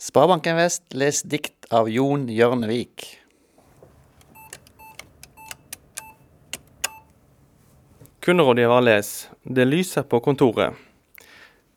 Sparebanken 0.00 0.56
Vest 0.56 0.82
les 0.94 1.22
dikt 1.26 1.66
av 1.74 1.88
Jon 1.90 2.28
Hjørnevik. 2.30 3.02
Kunderådgiver 8.22 8.84
les 8.86 9.10
Det 9.42 9.66
lyser 9.66 10.06
på 10.06 10.20
kontoret. 10.22 10.78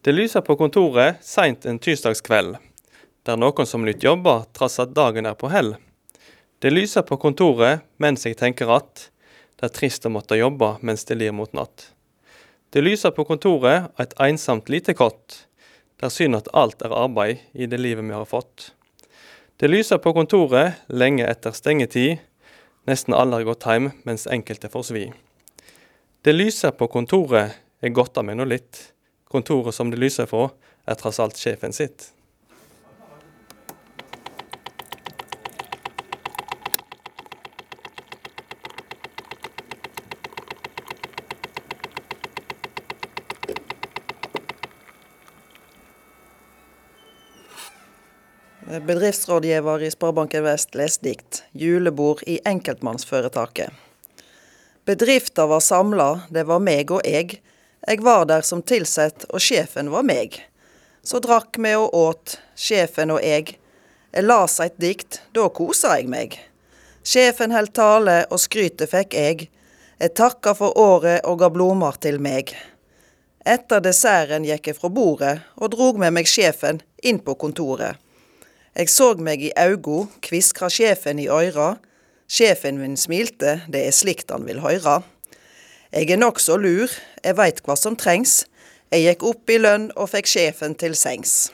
Det 0.05 0.13
lyser 0.13 0.46
på 0.46 0.54
kontoret 0.55 1.18
seint 1.26 1.65
en 1.65 1.81
tirsdagskveld. 1.81 2.60
Det 3.26 3.34
er 3.34 3.42
noen 3.42 3.65
som 3.65 3.89
nytt 3.89 4.05
jobber 4.05 4.45
trass 4.53 4.77
at 4.85 4.93
dagen 4.93 5.25
er 5.25 5.33
på 5.33 5.49
hell. 5.49 5.73
Det 6.61 6.69
lyser 6.69 7.01
på 7.01 7.17
kontoret 7.17 7.81
mens 7.97 8.29
jeg 8.29 8.38
tenker 8.38 8.69
at 8.69 9.07
det 9.57 9.71
er 9.71 9.77
trist 9.81 10.05
å 10.05 10.13
måtte 10.13 10.38
jobbe 10.38 10.75
mens 10.85 11.09
det 11.09 11.17
lir 11.17 11.33
mot 11.33 11.57
natt. 11.57 11.89
Det 12.69 12.85
lyser 12.85 13.17
på 13.17 13.25
kontoret 13.25 13.89
et 13.97 14.13
ensomt 14.21 14.69
lite 14.69 14.93
kott. 14.93 15.47
Det 16.02 16.07
er 16.07 16.13
synd 16.15 16.33
at 16.33 16.47
alt 16.57 16.79
er 16.81 16.93
arbeid 16.97 17.43
i 17.54 17.67
det 17.70 17.77
livet 17.77 18.02
vi 18.02 18.15
har 18.15 18.25
fått. 18.25 18.71
Det 19.61 19.67
lyser 19.70 19.99
på 20.02 20.16
kontoret 20.17 20.80
lenge 20.89 21.27
etter 21.30 21.53
stengetid. 21.53 22.23
Nesten 22.89 23.13
alle 23.13 23.38
har 23.38 23.45
gått 23.45 23.67
hjem, 23.70 23.91
mens 24.09 24.26
enkelte 24.26 24.71
får 24.73 24.88
svi. 24.88 25.03
Det 26.26 26.34
lyser 26.34 26.73
på 26.73 26.88
kontoret, 26.90 27.53
er 27.85 27.93
godt 27.93 28.17
av 28.17 28.26
meg 28.26 28.40
nå 28.40 28.49
litt. 28.49 28.79
Kontoret 29.29 29.77
som 29.77 29.93
det 29.93 30.02
lyser 30.02 30.26
fra, 30.26 30.48
er 30.90 30.98
tross 30.98 31.21
alt 31.21 31.38
sjefen 31.38 31.70
sitt. 31.70 32.07
Bedriftsrådgiver 48.80 49.84
i 49.84 49.91
Sparebanken 49.91 50.43
Vest 50.43 50.75
leser 50.75 51.03
dikt. 51.03 51.43
Julebord 51.52 52.23
i 52.23 52.40
enkeltmannsforetaket. 52.46 53.70
Bedrifta 54.85 55.46
var 55.46 55.59
samla, 55.59 56.21
det 56.29 56.43
var 56.48 56.59
meg 56.63 56.91
og 56.91 57.01
eg. 57.04 57.41
Eg 57.87 58.04
var 58.05 58.23
der 58.29 58.46
som 58.48 58.62
tilsett, 58.63 59.26
og 59.27 59.43
sjefen 59.43 59.90
var 59.91 60.05
meg. 60.07 60.37
Så 61.04 61.20
drakk 61.20 61.59
me 61.59 61.73
og 61.76 61.96
åt, 61.98 62.37
sjefen 62.55 63.12
og 63.12 63.20
eg. 63.20 63.57
Eg 64.16 64.23
las 64.23 64.56
eit 64.63 64.78
dikt, 64.79 65.19
da 65.35 65.50
kosa 65.50 65.97
eg 65.97 66.07
meg. 66.07 66.38
Sjefen 67.03 67.51
held 67.51 67.74
tale, 67.75 68.22
og 68.31 68.40
skrytet 68.40 68.94
fikk 68.94 69.18
eg. 69.19 69.50
Eg 70.00 70.13
takka 70.16 70.53
for 70.56 70.78
året 70.79 71.25
og 71.28 71.41
ga 71.44 71.50
blomar 71.51 72.00
til 72.00 72.22
meg. 72.24 72.56
Etter 73.44 73.84
desserten 73.84 74.47
gikk 74.47 74.72
eg 74.72 74.79
fra 74.79 74.88
bordet, 74.88 75.41
og 75.59 75.75
drog 75.75 76.00
med 76.00 76.16
meg 76.16 76.31
sjefen 76.31 76.79
inn 77.03 77.19
på 77.19 77.35
kontoret. 77.35 78.00
Eg 78.72 78.88
såg 78.88 79.19
meg 79.19 79.41
i 79.44 79.50
augo, 79.59 80.06
kviskra 80.24 80.69
sjefen 80.72 81.19
i 81.19 81.28
øyra. 81.28 81.74
Sjefen 82.31 82.78
min 82.80 82.96
smilte, 82.96 83.58
det 83.68 83.81
er 83.84 83.91
slikt 83.91 84.31
han 84.31 84.46
vil 84.47 84.62
høyra. 84.64 85.02
Eg 85.91 86.14
er 86.14 86.22
nokså 86.22 86.56
lur, 86.56 86.94
eg 87.19 87.36
veit 87.36 87.59
hva 87.66 87.75
som 87.75 87.97
trengs. 88.00 88.46
Eg 88.88 89.03
gikk 89.09 89.25
opp 89.28 89.52
i 89.52 89.59
lønn 89.59 89.90
og 90.00 90.08
fikk 90.14 90.31
sjefen 90.31 90.78
til 90.80 90.96
sengs. 90.96 91.52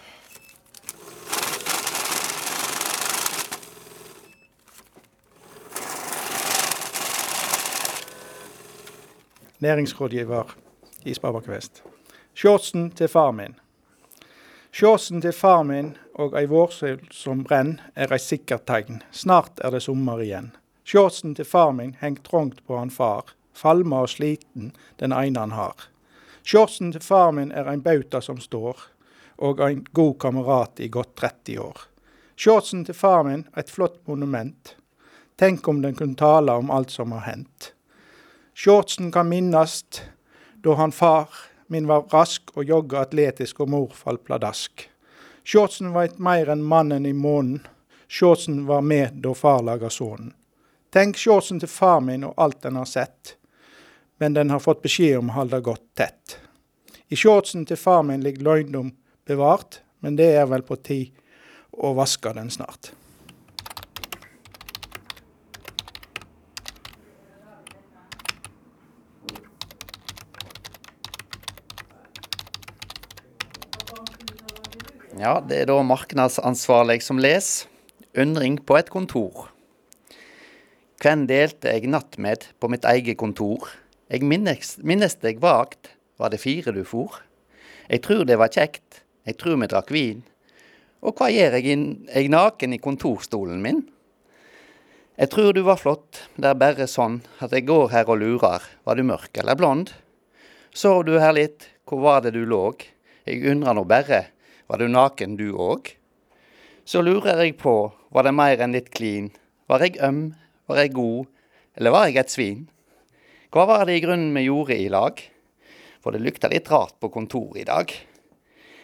Næringsrådgiver 9.58 10.54
i 11.02 11.18
Sparebanken 11.18 11.58
Vest. 11.58 11.82
Shortsen 12.38 12.92
til 12.94 13.10
far 13.10 13.34
min. 13.34 13.58
Shortsen 14.78 15.23
til 15.23 15.33
far 15.33 15.64
min 15.66 15.88
og 16.22 16.36
ei 16.38 16.45
vårsol 16.45 17.00
som 17.09 17.39
brenn, 17.42 17.80
er 17.97 18.11
ei 18.14 18.20
sikkert 18.22 18.67
tegn. 18.70 19.00
Snart 19.09 19.58
er 19.66 19.73
det 19.73 19.80
sommer 19.88 20.22
igjen. 20.22 20.52
Sjåsen 20.86 21.33
til 21.33 21.47
far 21.50 21.72
min 21.73 21.95
heng 21.97 22.20
trangt 22.22 22.59
på 22.67 22.78
han 22.78 22.92
far, 22.94 23.31
falma 23.58 24.03
og 24.05 24.11
sliten 24.14 24.70
den 25.02 25.15
ene 25.17 25.42
han 25.42 25.55
har. 25.58 25.88
Sjåsen 26.45 26.93
til 26.93 27.02
far 27.02 27.33
min 27.33 27.49
er 27.49 27.65
ein 27.71 27.82
bauta 27.82 28.21
som 28.21 28.38
står, 28.38 28.86
og 29.42 29.65
ein 29.65 29.82
god 29.98 30.14
kamerat 30.21 30.86
i 30.86 30.92
godt 30.94 31.15
30 31.23 31.58
år. 31.65 31.82
Sjåsen 32.38 32.86
til 32.86 33.02
far 33.02 33.26
min 33.26 33.48
et 33.58 33.73
flott 33.73 33.98
monument. 34.05 34.76
Tenk 35.42 35.65
om 35.73 35.82
den 35.82 35.98
kunne 35.98 36.21
tale 36.21 36.54
om 36.54 36.70
alt 36.70 36.94
som 36.94 37.17
har 37.17 37.26
hendt. 37.26 37.73
Shortsen 38.54 39.09
kan 39.09 39.26
minnast 39.33 40.04
da 40.61 40.77
han 40.77 40.94
far 40.94 41.33
min 41.67 41.88
var 41.88 42.08
rask 42.11 42.52
og 42.55 42.64
jogga 42.64 43.05
atletisk 43.05 43.60
og 43.64 43.70
mor 43.70 43.95
falt 43.95 44.23
pladask. 44.28 44.88
Shortsen 45.48 45.94
veit 45.95 46.17
meir 46.20 46.50
enn 46.52 46.64
mannen 46.64 47.05
i 47.05 47.14
månen. 47.14 47.61
Shortsen 48.08 48.66
var 48.67 48.82
med 48.82 49.22
da 49.23 49.33
far 49.36 49.64
laga 49.64 49.89
sonen. 49.89 50.33
Tenk 50.94 51.17
shortsen 51.20 51.60
til 51.60 51.72
far 51.72 52.00
min 52.02 52.23
og 52.23 52.33
alt 52.39 52.61
den 52.64 52.80
har 52.80 52.88
sett, 52.88 53.36
men 54.17 54.33
den 54.33 54.50
har 54.50 54.64
fått 54.64 54.82
beskjed 54.83 55.20
om 55.20 55.32
å 55.32 55.39
holde 55.42 55.60
godt 55.61 55.83
tett. 56.00 56.38
I 57.08 57.16
shortsen 57.16 57.66
til 57.67 57.80
far 57.80 58.04
min 58.04 58.23
ligger 58.23 58.44
løgndom 58.48 58.94
bevart, 59.27 59.82
men 60.00 60.16
det 60.16 60.32
er 60.39 60.48
vel 60.48 60.64
på 60.67 60.80
tid 60.80 61.11
å 61.72 61.94
vaske 61.95 62.32
den 62.36 62.50
snart. 62.52 62.92
Ja, 75.16 75.38
det 75.40 75.62
er 75.62 75.70
da 75.70 75.78
markedsansvarlig 75.88 77.00
som 77.06 77.20
les. 77.23 77.64
Undring 78.20 78.58
på 78.60 78.76
et 78.76 78.90
kontor. 78.92 79.48
Hvem 81.00 81.23
delte 81.30 81.72
jeg 81.72 81.88
natt 81.88 82.18
med 82.20 82.50
på 82.60 82.68
mitt 82.68 82.84
eget 82.90 83.16
kontor? 83.22 83.70
Jeg 84.12 84.28
minnes, 84.28 84.76
minnes 84.84 85.16
deg 85.23 85.40
vagt, 85.40 85.94
var 86.20 86.34
det 86.34 86.42
fire 86.44 86.73
du 86.76 86.84
for? 86.84 87.22
Jeg 87.88 88.04
tror 88.04 88.26
det 88.28 88.36
var 88.42 88.52
kjekt, 88.52 89.04
jeg 89.23 89.40
tror 89.40 89.62
vi 89.62 89.72
drakk 89.72 89.95
vin. 89.95 90.26
Og 91.00 91.16
hva 91.16 91.32
gjør 91.32 91.56
jeg, 91.56 91.80
jeg 92.12 92.32
naken 92.34 92.76
i 92.76 92.84
kontorstolen 92.84 93.64
min? 93.64 93.86
Jeg 95.18 95.32
tror 95.32 95.54
du 95.56 95.64
var 95.64 95.80
flott, 95.80 96.26
det 96.36 96.52
er 96.52 96.60
bare 96.60 96.86
sånn 96.89 97.22
at 97.39 97.56
jeg 97.56 97.70
går 97.70 97.94
her 97.94 98.12
og 98.12 98.20
lurer, 98.22 98.66
var 98.84 99.00
du 99.00 99.08
mørk 99.08 99.39
eller 99.39 99.56
blond? 99.56 99.94
Sov 100.76 101.06
du 101.08 101.16
her 101.22 101.32
litt, 101.38 101.72
hvor 101.88 102.04
var 102.04 102.26
det 102.26 102.36
du 102.36 102.44
låg? 102.45 102.84
Jeg 103.24 103.45
undrer 103.50 103.78
nå 103.78 103.88
bare, 103.88 104.28
var 104.67 104.82
du 104.82 104.88
naken 104.92 105.38
du 105.39 105.52
òg? 105.55 105.94
Så 106.88 107.02
lurer 107.04 107.39
jeg 107.44 107.58
på, 107.60 107.92
var 108.11 108.28
det 108.28 108.36
mer 108.36 108.60
enn 108.64 108.76
litt 108.76 108.89
klin? 108.92 109.30
Var 109.67 109.83
jeg 109.83 110.00
øm? 110.04 110.36
Var 110.67 110.82
jeg 110.83 110.94
god? 110.95 111.28
Eller 111.80 111.95
var 111.95 112.08
jeg 112.08 112.20
et 112.20 112.33
svin? 112.33 112.61
Hva 113.52 113.64
var 113.67 113.86
det 113.88 113.98
i 113.98 114.04
grunnen 114.04 114.36
vi 114.36 114.48
gjorde 114.48 114.76
i 114.76 114.89
lag? 114.92 115.20
For 116.04 116.11
det 116.11 116.23
lukter 116.23 116.52
litt 116.52 116.67
rart 116.72 116.98
på 117.00 117.11
kontoret 117.11 117.61
i 117.64 117.67
dag. 117.67 117.92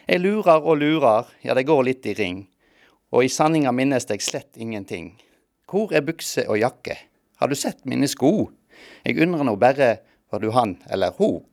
Jeg 0.08 0.20
lurer 0.20 0.64
og 0.64 0.80
lurer, 0.80 1.28
ja 1.44 1.56
det 1.56 1.66
går 1.68 1.84
litt 1.88 2.08
i 2.08 2.16
ring. 2.16 2.42
Og 3.12 3.24
i 3.24 3.32
sanninga 3.32 3.72
minnes 3.72 4.08
jeg 4.08 4.24
slett 4.24 4.56
ingenting. 4.60 5.14
Hvor 5.68 5.92
er 5.92 6.04
bukse 6.04 6.44
og 6.48 6.60
jakke? 6.60 6.96
Har 7.40 7.48
du 7.48 7.56
sett 7.56 7.84
mine 7.88 8.08
sko? 8.08 8.50
Jeg 9.04 9.20
undrer 9.20 9.44
nå 9.44 9.56
bare, 9.60 9.98
var 10.32 10.40
du 10.40 10.50
han 10.52 10.78
eller 10.92 11.12
ho? 11.20 11.44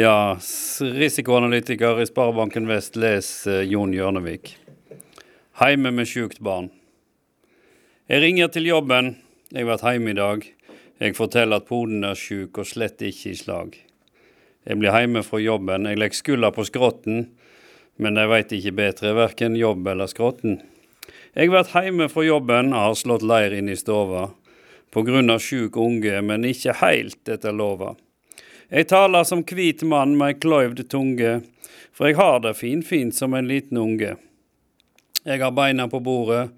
Ja, 0.00 0.38
risikoanalytiker 0.80 2.00
i 2.00 2.06
Sparebanken 2.06 2.64
Vest, 2.68 2.94
les 2.96 3.26
eh, 3.46 3.66
Jon 3.68 3.90
Hjørnevik. 3.92 4.54
Heime 5.60 5.90
med 5.92 6.08
sjukt 6.08 6.38
barn. 6.40 6.70
Jeg 8.08 8.22
ringer 8.22 8.48
til 8.54 8.70
jobben, 8.70 9.10
jeg 9.52 9.68
vært 9.68 9.84
hjemme 9.84 10.14
i 10.14 10.16
dag. 10.16 10.48
Jeg 11.04 11.18
forteller 11.18 11.60
at 11.60 11.68
poden 11.68 12.08
er 12.08 12.16
sjuk 12.16 12.62
og 12.62 12.70
slett 12.70 13.04
ikke 13.04 13.34
i 13.34 13.36
slag. 13.42 13.76
Jeg 14.64 14.80
blir 14.80 14.96
hjemme 15.02 15.20
fra 15.26 15.44
jobben, 15.44 15.92
jeg 15.92 16.00
legger 16.00 16.22
skulda 16.22 16.54
på 16.56 16.64
skrotten, 16.70 17.26
men 18.00 18.16
de 18.16 18.28
veit 18.32 18.56
ikke 18.56 18.76
bedre, 18.80 19.16
verken 19.20 19.60
jobb 19.60 19.92
eller 19.92 20.08
skrotten. 20.08 20.62
Jeg 21.36 21.52
vært 21.52 21.76
hjemme 21.76 22.08
fra 22.08 22.24
jobben, 22.24 22.72
og 22.72 22.86
har 22.88 23.02
slått 23.04 23.26
leir 23.34 23.60
inn 23.60 23.68
i 23.68 23.76
stova. 23.76 24.30
På 24.88 25.04
grunn 25.04 25.28
av 25.28 25.44
sjuk 25.44 25.76
unge, 25.76 26.22
men 26.24 26.54
ikke 26.56 26.80
heilt 26.86 27.36
etter 27.36 27.52
lova. 27.52 27.98
Jeg 28.70 28.86
taler 28.86 29.24
som 29.26 29.42
hvit 29.42 29.82
mann 29.82 30.12
med 30.18 30.28
ei 30.30 30.36
kløyvd 30.38 30.84
tunge, 30.92 31.40
for 31.90 32.06
jeg 32.06 32.16
har 32.20 32.38
det 32.44 32.54
finfint 32.54 33.16
som 33.16 33.34
en 33.34 33.48
liten 33.50 33.80
unge. 33.82 34.14
Jeg 35.24 35.42
har 35.42 35.50
beina 35.50 35.88
på 35.90 35.98
bordet, 35.98 36.52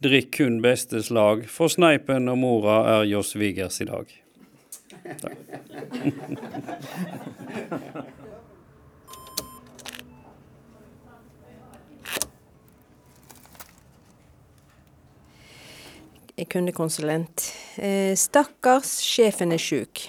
drikk 0.00 0.32
kun 0.38 0.62
beste 0.64 1.02
slag, 1.04 1.44
for 1.52 1.68
sneipen 1.68 2.32
og 2.32 2.38
mora 2.40 2.78
er 2.96 3.04
jo 3.10 3.20
svigers 3.20 3.82
i 3.84 3.88
dag. 3.90 4.06
Takk. 5.20 5.36
kundekonsulent. 16.48 17.52
Eh, 17.76 18.16
stakkars, 18.16 18.98
sjefen 19.04 19.52
er 19.52 19.60
sjuk. 19.60 20.08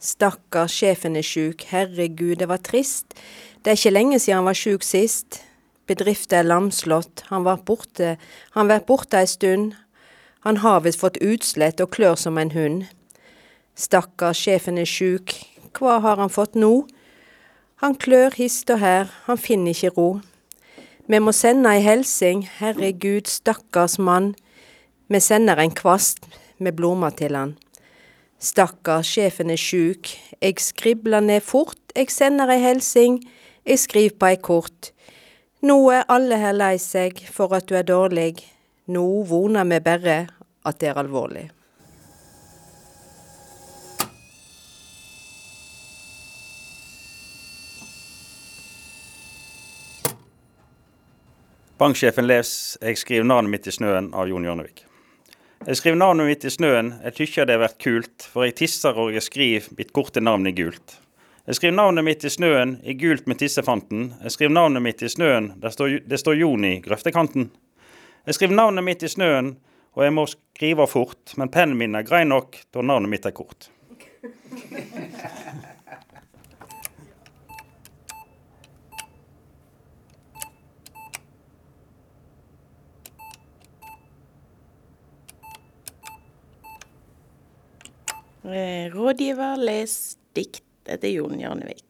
Stakkars, 0.00 0.72
sjefen 0.72 1.16
er 1.16 1.24
sjuk. 1.26 1.66
Herregud, 1.68 2.38
det 2.40 2.48
var 2.48 2.62
trist. 2.64 3.12
Det 3.60 3.72
er 3.72 3.76
ikke 3.76 3.92
lenge 3.92 4.18
siden 4.18 4.40
han 4.40 4.48
var 4.48 4.56
sjuk 4.56 4.84
sist. 4.86 5.42
Bedriften 5.90 6.38
er 6.38 6.48
lamslått. 6.48 7.26
Han 7.28 7.44
var 7.44 7.60
borte. 7.68 8.14
Han 8.56 8.70
vært 8.70 8.88
borte 8.88 9.20
ei 9.20 9.28
stund. 9.28 9.74
Han 10.46 10.62
har 10.64 10.80
visst 10.86 11.02
fått 11.02 11.20
utslett 11.20 11.82
og 11.84 11.92
klør 11.92 12.16
som 12.16 12.40
en 12.40 12.54
hund. 12.56 12.86
Stakkars, 13.76 14.40
sjefen 14.40 14.80
er 14.80 14.88
sjuk. 14.88 15.36
Hva 15.76 15.98
har 16.00 16.16
han 16.16 16.32
fått 16.32 16.56
nå? 16.56 16.86
Han 17.84 17.96
klør 17.96 18.32
hist 18.36 18.72
og 18.72 18.80
her, 18.80 19.08
han 19.28 19.40
finner 19.40 19.76
ikke 19.76 19.92
ro. 19.96 20.08
Vi 21.08 21.18
må 21.20 21.32
sende 21.36 21.72
ei 21.72 21.80
helsing, 21.84 22.46
herregud, 22.58 23.28
stakkars 23.28 23.98
mann. 23.98 24.34
Vi 25.08 25.20
sender 25.20 25.60
en 25.60 25.72
kvast 25.76 26.24
med 26.58 26.76
blomster 26.76 27.16
til 27.20 27.36
han. 27.36 27.56
Stakkars, 28.40 29.04
sjefen 29.04 29.50
er 29.52 29.60
sjuk. 29.60 30.14
Jeg 30.40 30.56
skribler 30.64 31.20
ned 31.20 31.42
fort, 31.44 31.76
jeg 31.92 32.08
sender 32.08 32.48
ei 32.48 32.62
helsing, 32.62 33.18
jeg 33.68 33.82
skriver 33.82 34.16
på 34.16 34.30
ei 34.30 34.38
kort. 34.40 34.94
Nå 35.60 35.76
er 35.92 36.08
alle 36.08 36.38
her 36.40 36.56
lei 36.56 36.78
seg 36.80 37.20
for 37.28 37.52
at 37.52 37.68
du 37.68 37.76
er 37.76 37.84
dårlig. 37.84 38.40
Nå 38.88 39.04
voner 39.28 39.68
vi 39.68 39.82
bare 39.84 40.18
at 40.64 40.80
det 40.80 40.88
er 40.88 41.02
alvorlig. 41.04 41.50
Banksjefen 51.80 52.26
leser 52.26 52.78
'Jeg 52.80 52.98
skriver 52.98 53.24
navnet 53.24 53.50
mitt 53.50 53.66
i 53.66 53.70
snøen' 53.70 54.14
av 54.14 54.28
Jon 54.28 54.44
Hjørnevik. 54.44 54.89
Jeg 55.66 55.76
skriver 55.76 55.98
navnet 56.00 56.24
mitt 56.24 56.44
i 56.48 56.50
snøen, 56.50 56.86
jeg 57.04 57.12
tykker 57.18 57.44
det 57.44 57.58
har 57.58 57.60
vært 57.60 57.82
kult, 57.84 58.24
for 58.32 58.46
jeg 58.46 58.54
tisser 58.56 58.96
og 58.96 59.10
jeg 59.12 59.20
skriver 59.26 59.66
mitt 59.76 59.90
korte 59.92 60.22
navn 60.24 60.48
i 60.48 60.54
gult. 60.56 60.94
Jeg 61.44 61.58
skriver 61.58 61.74
navnet 61.76 62.06
mitt 62.06 62.24
i 62.24 62.30
snøen, 62.32 62.78
i 62.80 62.94
gult 62.96 63.28
med 63.28 63.42
tissefanten. 63.42 64.06
Jeg 64.24 64.32
skriver 64.32 64.54
navnet 64.56 64.80
mitt 64.86 65.04
i 65.04 65.10
snøen, 65.12 65.50
står, 65.60 65.98
det 66.08 66.20
står 66.22 66.38
Jon 66.40 66.64
i 66.64 66.78
grøftekanten. 66.80 67.50
Jeg 68.24 68.38
skriver 68.38 68.56
navnet 68.56 68.86
mitt 68.88 69.04
i 69.04 69.12
snøen, 69.12 69.58
og 69.92 70.06
jeg 70.06 70.16
må 70.16 70.24
skrive 70.32 70.88
fort, 70.88 71.36
men 71.36 71.52
pennen 71.52 71.76
min 71.76 71.98
er 71.98 72.08
grei 72.08 72.22
nok, 72.24 72.56
da 72.72 72.80
navnet 72.80 73.12
mitt 73.12 73.28
er 73.28 73.36
kort. 73.36 73.68
Eh, 88.50 88.79
rådgiver 88.92 89.60
les 89.60 89.94
dikt 90.36 90.64
etter 90.90 91.12
Jon 91.12 91.38
Hjørnevik. 91.40 91.86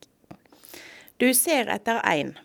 Du 1.20 1.32
ser 1.36 1.68
etter 1.72 2.00
ein. 2.06 2.36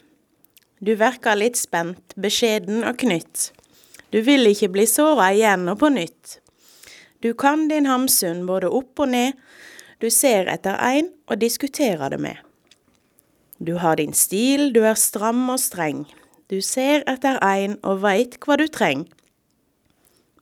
Du 0.84 0.96
verker 1.00 1.38
litt 1.40 1.58
spent, 1.60 2.16
beskjeden 2.20 2.84
og 2.84 2.98
knytt. 3.00 3.52
Du 4.12 4.20
vil 4.24 4.48
ikke 4.50 4.72
bli 4.74 4.86
såra 4.88 5.32
igjen 5.36 5.68
og 5.72 5.80
på 5.82 5.90
nytt. 5.92 6.40
Du 7.24 7.34
kan 7.34 7.68
din 7.72 7.88
Hamsun 7.90 8.44
både 8.48 8.70
opp 8.70 9.00
og 9.02 9.12
ned. 9.12 9.36
Du 10.04 10.10
ser 10.12 10.50
etter 10.52 10.78
ein 10.84 11.10
og 11.32 11.40
diskuterer 11.42 12.12
det 12.12 12.20
med. 12.22 12.38
Du 13.58 13.78
har 13.80 13.96
din 13.96 14.14
stil, 14.14 14.74
du 14.76 14.84
er 14.84 15.00
stram 15.00 15.48
og 15.50 15.62
streng. 15.64 16.04
Du 16.52 16.60
ser 16.62 17.04
etter 17.10 17.40
ein 17.44 17.80
og 17.84 18.04
veit 18.04 18.36
hva 18.44 18.60
du 18.60 18.68
treng. 18.68 19.08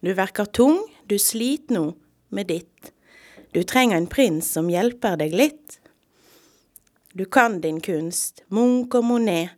Du 0.03 0.11
verker 0.17 0.49
tung, 0.49 0.81
du 1.07 1.15
sliter 1.21 1.77
nå 1.77 1.85
med 2.33 2.49
ditt. 2.49 2.92
Du 3.53 3.63
trenger 3.63 3.97
en 3.97 4.07
prins 4.09 4.47
som 4.55 4.69
hjelper 4.69 5.17
deg 5.21 5.33
litt. 5.37 5.77
Du 7.13 7.25
kan 7.25 7.59
din 7.61 7.77
kunst, 7.85 8.41
Munch 8.49 8.95
og 8.97 9.05
Monet. 9.05 9.53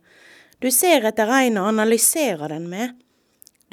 Du 0.60 0.68
ser 0.70 1.06
etter 1.08 1.30
ein 1.32 1.56
og 1.56 1.70
analyserer 1.70 2.52
den 2.52 2.66
med. 2.68 2.92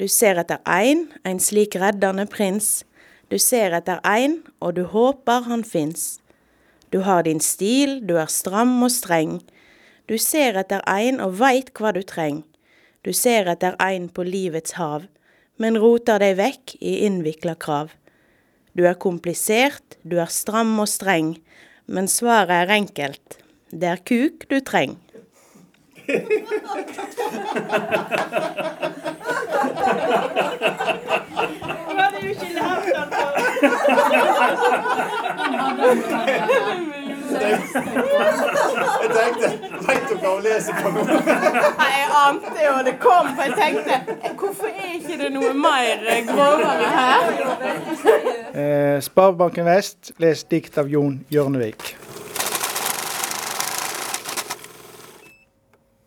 Du 0.00 0.06
ser 0.08 0.40
etter 0.40 0.62
ein, 0.64 1.10
en 1.28 1.40
slik 1.40 1.76
reddende 1.76 2.24
prins. 2.24 2.86
Du 3.28 3.36
ser 3.38 3.76
etter 3.76 4.00
ein, 4.00 4.38
og 4.64 4.78
du 4.78 4.86
håper 4.88 5.44
han 5.44 5.64
fins. 5.64 6.22
Du 6.88 7.02
har 7.04 7.26
din 7.28 7.40
stil, 7.40 8.00
du 8.06 8.16
er 8.16 8.32
stram 8.32 8.72
og 8.86 8.92
streng. 8.94 9.42
Du 10.08 10.16
ser 10.16 10.56
etter 10.56 10.80
ein 10.88 11.20
og 11.20 11.36
veit 11.40 11.68
hva 11.76 11.92
du 11.92 12.00
treng. 12.00 12.44
Du 13.04 13.12
ser 13.12 13.44
etter 13.52 13.76
ein 13.76 14.08
på 14.08 14.24
livets 14.24 14.78
hav, 14.80 15.04
men 15.60 15.76
roter 15.76 16.22
deg 16.24 16.38
vekk 16.40 16.74
i 16.80 16.96
innvikla 17.04 17.58
krav. 17.60 17.92
Du 18.74 18.82
er 18.82 18.96
komplisert, 18.98 19.94
du 20.02 20.18
er 20.18 20.30
stram 20.34 20.72
og 20.82 20.88
streng, 20.90 21.36
men 21.86 22.08
svaret 22.10 22.50
er 22.64 22.72
enkelt. 22.74 23.38
Det 23.70 23.86
er 23.86 24.02
kuk 24.02 24.48
du 24.50 24.58
trenger. 24.66 24.98
Var 31.94 32.02
hadde 32.02 32.18
jo 32.20 32.30
ikke 32.34 32.50
lært 32.58 32.84
Jeg 37.42 39.10
tenkte 39.14 39.50
Veit 39.84 40.04
dere 40.08 40.18
hva 40.20 40.30
hun 40.34 40.44
leser 40.44 40.78
på 40.78 40.92
nå? 40.94 41.04
Nei, 41.04 41.90
Jeg 41.94 42.06
ante 42.20 42.64
jo 42.64 42.74
det 42.86 42.94
kom, 43.02 43.32
for 43.34 43.42
jeg 43.48 43.54
tenkte 43.58 44.00
hvorfor 44.38 44.70
er 44.70 44.94
ikke 45.00 45.18
det 45.20 45.30
noe 45.34 45.52
mer 45.58 46.06
grovere 46.28 46.88
her? 46.94 47.20
Eh, 48.54 48.96
Sparebanken 49.04 49.66
Vest, 49.66 50.14
les 50.22 50.44
dikt 50.50 50.78
av 50.78 50.88
Jon 50.92 51.20
Hjørnevik. 51.32 51.94